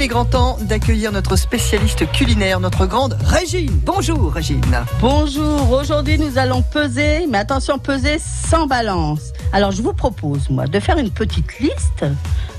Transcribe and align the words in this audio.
est 0.00 0.08
grand 0.08 0.24
temps 0.24 0.58
d'accueillir 0.62 1.12
notre 1.12 1.36
spécialiste 1.36 2.10
culinaire, 2.10 2.58
notre 2.58 2.86
grande 2.86 3.16
Régine. 3.22 3.80
Bonjour 3.84 4.32
Régine. 4.32 4.60
Bonjour, 5.00 5.70
aujourd'hui 5.70 6.18
nous 6.18 6.38
allons 6.38 6.62
peser, 6.62 7.26
mais 7.28 7.38
attention, 7.38 7.78
peser 7.78 8.18
sans 8.18 8.66
balance. 8.66 9.33
Alors 9.54 9.70
je 9.70 9.82
vous 9.82 9.92
propose, 9.92 10.50
moi, 10.50 10.66
de 10.66 10.80
faire 10.80 10.98
une 10.98 11.12
petite 11.12 11.60
liste 11.60 12.04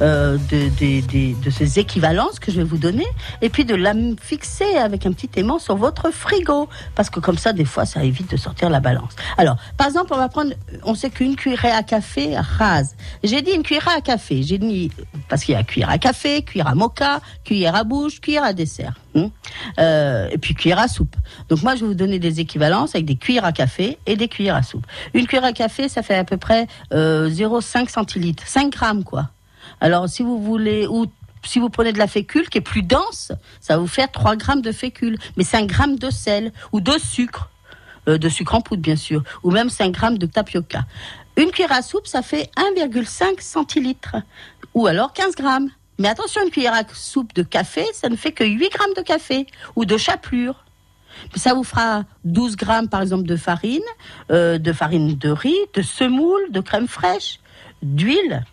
euh, 0.02 0.38
de, 0.50 1.34
de, 1.44 1.50
ces 1.50 1.78
équivalences 1.78 2.40
que 2.40 2.54
je 2.54 2.58
vais 2.60 2.64
vous 2.64 2.78
donner, 2.78 3.04
et 3.42 3.50
puis 3.50 3.66
de 3.66 3.76
la 3.76 3.94
fixer 4.22 4.78
avec 4.78 5.06
un 5.06 5.12
petit 5.12 5.30
aimant 5.36 5.60
sur 5.60 5.76
votre 5.76 6.10
frigo, 6.12 6.70
parce 6.96 7.10
que 7.10 7.20
comme 7.20 7.38
ça, 7.38 7.52
des 7.52 7.66
fois, 7.66 7.86
ça 7.86 8.02
évite 8.02 8.32
de 8.32 8.38
sortir 8.38 8.70
la 8.70 8.80
balance. 8.80 9.14
Alors, 9.38 9.58
par 9.76 9.88
exemple, 9.88 10.14
on 10.14 10.18
va 10.18 10.30
prendre, 10.30 10.54
on 10.84 10.96
sait 10.96 11.10
qu'une 11.10 11.36
cuillerée 11.36 11.70
à 11.70 11.84
café 11.84 12.38
rase. 12.38 12.96
J'ai 13.26 13.42
dit 13.42 13.52
une 13.52 13.64
cuillerée 13.64 13.98
à 13.98 14.00
café, 14.00 14.42
j'ai 14.42 14.58
dit, 14.58 14.90
parce 15.28 15.44
qu'il 15.44 15.54
y 15.54 15.58
a 15.58 15.64
cuillère 15.64 15.90
à 15.90 15.98
café, 15.98 16.44
cuillère 16.44 16.70
à 16.70 16.76
mocha, 16.76 17.20
cuillère 17.44 17.76
à 17.76 17.84
bouche, 17.84 18.22
cuillère 18.22 18.46
à 18.46 18.54
dessert. 18.54 18.94
Hein. 19.16 19.32
Euh, 19.80 20.30
et 20.32 20.38
puis 20.38 20.54
cuillère 20.54 20.80
à 20.80 20.88
soupe. 20.88 21.16
Donc 21.50 21.62
moi, 21.62 21.76
je 21.76 21.82
vais 21.82 21.88
vous 21.88 21.94
donner 21.94 22.20
des 22.20 22.40
équivalences 22.40 22.96
avec 22.96 23.06
des 23.06 23.16
cuillères 23.16 23.46
à 23.46 23.52
café 23.52 23.98
et 24.06 24.16
des 24.16 24.30
cuillères 24.30 24.56
à 24.56 24.64
soupe. 24.64 24.86
Une 25.14 25.28
cuillère 25.28 25.46
à 25.46 25.54
café, 25.54 25.90
ça 25.90 26.04
fait 26.04 26.16
à 26.16 26.24
peu 26.24 26.38
près 26.38 26.68
euh, 26.94 27.30
0,5 27.30 27.90
centilitres, 27.90 28.48
5 28.48 28.72
grammes 28.72 29.04
quoi. 29.04 29.30
Alors 29.82 30.08
si 30.10 30.24
vous 30.24 30.42
voulez, 30.42 30.88
ou 30.88 31.08
si 31.44 31.60
vous 31.60 31.70
prenez 31.70 31.94
de 31.94 32.00
la 32.00 32.08
fécule 32.08 32.50
qui 32.50 32.58
est 32.58 32.62
plus 32.62 32.84
dense, 32.84 33.32
ça 33.62 33.76
va 33.76 33.80
vous 33.80 33.88
faire 33.88 34.12
3 34.12 34.36
grammes 34.36 34.62
de 34.62 34.72
fécule, 34.72 35.18
mais 35.38 35.44
5 35.44 35.68
grammes 35.68 35.98
de 35.98 36.10
sel 36.10 36.52
ou 36.72 36.82
de 36.82 36.98
sucre, 36.98 37.50
euh, 38.08 38.18
de 38.18 38.30
sucre 38.30 38.56
en 38.56 38.62
poudre 38.62 38.82
bien 38.82 38.96
sûr, 38.96 39.24
ou 39.44 39.52
même 39.52 39.70
5 39.70 39.92
grammes 39.92 40.18
de 40.18 40.26
tapioca. 40.26 40.86
Une 41.38 41.52
cuillère 41.52 41.74
à 41.74 41.82
soupe, 41.82 42.08
ça 42.08 42.22
fait 42.22 42.50
1,5 42.56 43.42
centilitres, 43.42 44.16
ou 44.74 44.88
alors 44.88 45.14
15 45.14 45.36
grammes. 45.36 45.70
Mais 45.98 46.10
attention, 46.10 46.42
une 46.44 46.50
cuillère 46.50 46.74
à 46.74 46.84
soupe 46.94 47.34
de 47.36 47.44
café, 47.44 47.86
ça 47.94 48.10
ne 48.10 48.16
fait 48.16 48.32
que 48.32 48.44
8 48.44 48.70
grammes 48.70 48.94
de 48.96 49.02
café 49.02 49.48
ou 49.76 49.86
de 49.86 49.98
chapelure. 49.98 50.65
Ça 51.36 51.54
vous 51.54 51.64
fera 51.64 52.04
12 52.24 52.56
grammes, 52.56 52.90
par 52.90 53.02
exemple, 53.02 53.26
de 53.26 53.36
farine, 53.36 53.82
euh, 54.32 54.58
de 54.58 54.74
farine 54.74 55.16
de 55.18 55.30
riz, 55.30 55.58
de 55.74 55.82
semoule, 55.82 56.52
de 56.52 56.60
crème 56.60 56.88
fraîche, 56.88 57.40
d'huile. 57.82 58.46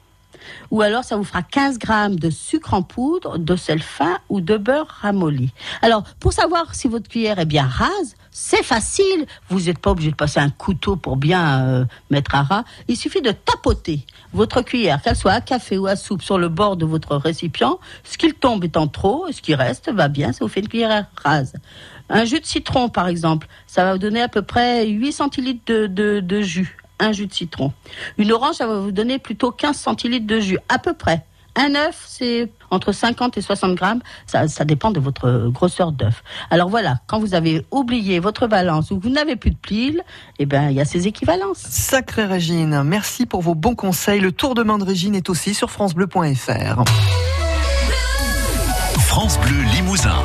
Ou 0.71 0.83
alors, 0.83 1.05
ça 1.05 1.17
vous 1.17 1.25
fera 1.25 1.43
15 1.43 1.79
grammes 1.79 2.17
de 2.17 2.31
sucre 2.31 2.75
en 2.75 2.83
poudre, 2.83 3.39
de 3.39 3.57
sel 3.57 3.83
fin 3.83 4.19
ou 4.29 4.41
de 4.41 4.57
beurre 4.57 4.99
ramolli. 5.03 5.53
Alors, 5.83 6.05
pour 6.21 6.33
savoir 6.33 6.75
si 6.75 6.89
votre 6.89 7.09
cuillère 7.09 7.39
est 7.39 7.47
bien 7.47 7.67
rase, 7.67 8.17
c'est 8.31 8.63
facile. 8.63 9.27
Vous 9.49 9.61
n'êtes 9.61 9.79
pas 9.79 9.91
obligé 9.91 10.11
de 10.11 10.17
passer 10.17 10.41
un 10.41 10.51
couteau 10.51 10.97
pour 10.97 11.17
bien 11.17 11.67
euh, 11.67 11.85
mettre 12.11 12.35
à 12.35 12.43
ras. 12.43 12.65
Il 12.89 12.97
suffit 12.97 13.21
de 13.21 13.31
tapoter 13.31 14.05
votre 14.33 14.63
cuillère, 14.63 15.03
qu'elle 15.03 15.17
soit 15.17 15.33
à 15.33 15.41
café 15.41 15.77
ou 15.79 15.87
à 15.87 15.97
soupe, 15.97 16.23
sur 16.23 16.39
le 16.39 16.49
bord 16.49 16.77
de 16.77 16.87
votre 16.87 17.17
récipient. 17.17 17.79
Ce 18.05 18.17
qu'il 18.17 18.35
tombe 18.35 18.65
étant 18.65 18.89
trop, 18.89 19.27
ce 19.31 19.43
qui 19.43 19.55
reste 19.55 19.93
va 19.93 20.09
bien, 20.09 20.33
ça 20.33 20.45
vous 20.45 20.49
fait 20.49 20.61
une 20.61 20.69
cuillère 20.69 21.07
rase. 21.23 21.53
Un 22.09 22.25
jus 22.25 22.41
de 22.41 22.47
citron, 22.47 22.89
par 22.89 23.09
exemple, 23.09 23.47
ça 23.67 23.85
va 23.85 23.93
vous 23.93 23.99
donner 23.99 24.23
à 24.23 24.29
peu 24.29 24.43
près 24.43 24.87
8 24.87 25.13
centilitres 25.13 25.65
de, 25.67 26.21
de 26.21 26.41
jus. 26.41 26.79
Un 27.03 27.11
jus 27.11 27.27
de 27.27 27.35
citron. 27.35 27.73
Une 28.17 28.31
orange, 28.31 28.55
ça 28.55 28.67
va 28.69 28.79
vous 28.79 28.93
donner 28.93 29.19
plutôt 29.19 29.51
15 29.51 29.77
centilitres 29.77 30.27
de 30.27 30.39
jus, 30.39 30.59
à 30.69 30.79
peu 30.79 30.95
près. 30.95 31.25
Un 31.57 31.75
œuf, 31.75 32.05
c'est 32.07 32.49
entre 32.71 32.93
50 32.93 33.37
et 33.37 33.41
60 33.43 33.75
grammes. 33.75 34.01
Ça, 34.27 34.47
dépend 34.65 34.93
de 34.93 35.01
votre 35.01 35.49
grosseur 35.49 35.91
d'œuf. 35.91 36.23
Alors 36.51 36.69
voilà, 36.69 37.01
quand 37.09 37.19
vous 37.19 37.35
avez 37.35 37.67
oublié 37.73 38.21
votre 38.21 38.47
balance 38.47 38.93
ou 38.93 38.99
que 38.99 39.03
vous 39.03 39.13
n'avez 39.13 39.35
plus 39.35 39.51
de 39.51 39.57
pile, 39.57 40.03
eh 40.39 40.47
ben, 40.47 40.71
il 40.71 40.77
y 40.77 40.81
a 40.81 40.85
ces 40.85 41.09
équivalences. 41.09 41.59
Sacrée 41.59 42.25
Régine, 42.25 42.85
merci 42.85 43.27
pour 43.27 43.43
vos 43.43 43.57
bons 43.57 43.75
conseils. 43.75 44.21
Le 44.21 44.31
tour 44.31 44.55
de 44.55 44.63
main 44.63 44.79
de 44.79 44.85
Régine 44.85 45.17
est 45.17 45.29
aussi 45.29 45.55
sur 45.55 45.73
FranceBleu.fr. 45.73 46.85
France 49.01 49.39
Bleu 49.41 49.63
Limousin. 49.75 50.23